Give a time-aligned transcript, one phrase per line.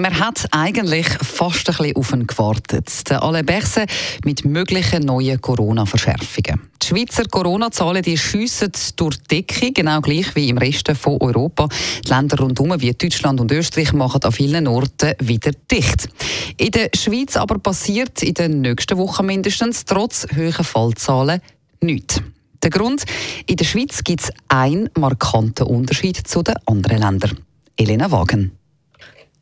[0.00, 3.10] Man hat eigentlich fast ein bisschen auf ihn gewartet.
[3.10, 3.90] Der Alain Berset
[4.24, 6.70] mit möglichen neuen Corona-Verschärfungen.
[6.80, 11.68] Die Schweizer Corona-Zahlen schiessen durch die Decke, genau gleich wie im Rest von Europa.
[12.02, 16.08] Die Länder rundherum wie Deutschland und Österreich machen an vielen Orten wieder dicht.
[16.56, 21.42] In der Schweiz aber passiert in den nächsten Wochen mindestens trotz hoher Fallzahlen
[21.82, 22.22] nichts.
[22.62, 23.04] Der Grund,
[23.46, 27.38] in der Schweiz gibt es einen markanten Unterschied zu den anderen Ländern.
[27.76, 28.59] Elena Wagen.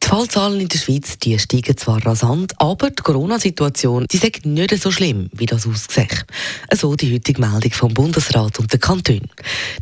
[0.09, 4.91] Die Fallzahlen in der Schweiz die steigen zwar rasant, aber die Corona-Situation ist nicht so
[4.91, 6.25] schlimm, wie das aussieht.
[6.73, 9.21] So die heutige Meldung vom Bundesrat und der Kanton.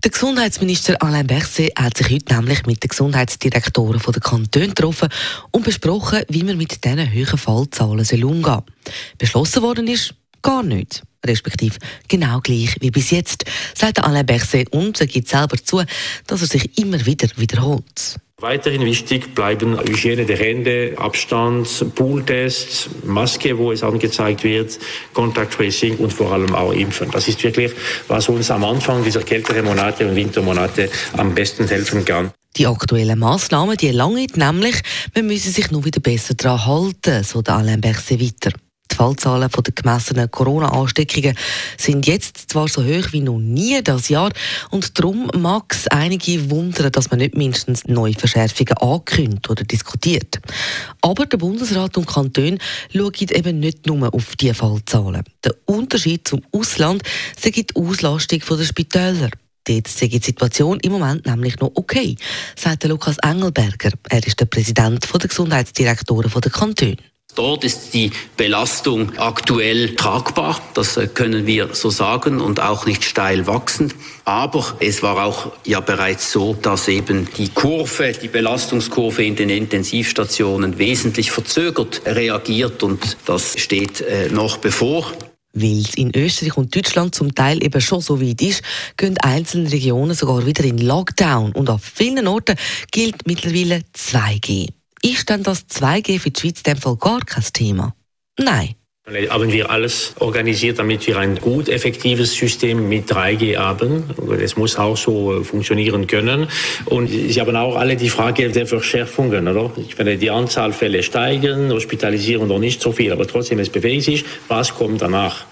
[0.02, 5.10] Der Gesundheitsminister Alain Berset hat sich heute nämlich mit den Gesundheitsdirektoren der Kantone getroffen
[5.52, 8.62] und besprochen, wie man mit diesen hohen Fallzahlen umgehen soll.
[9.18, 10.12] Beschlossen worden ist
[10.42, 15.56] gar nichts respektive genau gleich wie bis jetzt, sagt Alain Berset und er gibt selber
[15.56, 15.84] zu,
[16.26, 18.18] dass er sich immer wieder wiederholt.
[18.42, 24.78] Weiterhin wichtig bleiben Hygiene der Hände, Abstand, Pooltests, Maske, wo es angezeigt wird,
[25.14, 27.10] Contact Tracing und vor allem auch Impfen.
[27.10, 27.72] Das ist wirklich,
[28.08, 32.30] was uns am Anfang dieser kälteren Monate und Wintermonate am besten helfen kann.
[32.58, 34.82] Die aktuellen Massnahmen, die lange nämlich,
[35.14, 38.52] man müsse sich nur wieder besser daran halten, so der Alain Berset weiter.
[38.96, 41.36] Die Fallzahlen der gemessenen Corona-Ansteckungen
[41.76, 44.32] sind jetzt zwar so hoch wie noch nie das Jahr
[44.70, 50.40] und darum mag es einige wundern, dass man nicht mindestens neue Verschärfungen ankündigt oder diskutiert.
[51.02, 52.58] Aber der Bundesrat und Kanton
[52.90, 55.24] schauen eben nicht nur auf die Fallzahlen.
[55.44, 57.02] Der Unterschied zum Ausland
[57.36, 59.28] ist die Auslastung der Spitäler.
[59.64, 62.16] Dort ist die Situation im Moment nämlich noch okay,
[62.56, 63.90] sagt Lukas Engelberger.
[64.08, 66.96] Er ist der Präsident der Gesundheitsdirektoren der Kantone.
[67.36, 73.04] Dort ist die Belastung aktuell tragbar, das äh, können wir so sagen, und auch nicht
[73.04, 73.94] steil wachsend.
[74.24, 79.50] Aber es war auch ja bereits so, dass eben die Kurve, die Belastungskurve in den
[79.50, 85.12] Intensivstationen wesentlich verzögert reagiert und das steht äh, noch bevor.
[85.52, 88.62] Weil es in Österreich und Deutschland zum Teil eben schon so weit ist,
[88.96, 91.52] gehen einzelne Regionen sogar wieder in Lockdown.
[91.52, 92.56] Und an vielen Orten
[92.92, 94.68] gilt mittlerweile 2G.
[95.06, 97.94] Ist denn das 2G für die Schweiz dem gar kein Thema?
[98.40, 98.74] Nein.
[99.30, 104.02] Haben wir alles organisiert, damit wir ein gut effektives System mit 3G haben.
[104.40, 106.48] Es muss auch so äh, funktionieren können.
[106.86, 109.70] Und Sie haben auch alle die Frage der Verschärfungen, oder?
[109.76, 114.02] Ich meine, die Anzahl Fälle steigen, hospitalisieren noch nicht so viel, aber trotzdem es bewegt
[114.02, 114.24] sich.
[114.48, 115.44] Was kommt danach?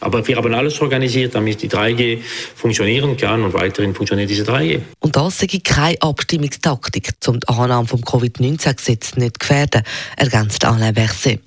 [0.00, 2.18] Aber wir haben alles organisiert, damit die 3G
[2.54, 4.80] funktionieren kann und weiterhin funktioniert diese 3G.
[5.00, 9.82] Und das sei keine Abstimmungstaktik, um die Annahme vom Covid-19-Gesetz nicht zu gefährden,
[10.16, 11.40] ergänzt Alain Berset.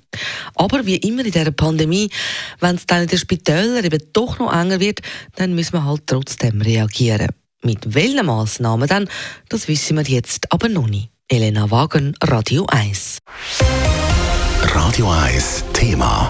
[0.54, 2.10] Aber wie immer in dieser Pandemie,
[2.60, 5.00] wenn es dann in den Spitälern eben doch noch enger wird,
[5.36, 7.28] dann müssen wir halt trotzdem reagieren.
[7.62, 9.08] Mit welchen Massnahmen dann,
[9.48, 11.10] das wissen wir jetzt aber noch nicht.
[11.28, 13.18] Elena Wagen, Radio 1.
[14.62, 16.29] Radio 1 Thema.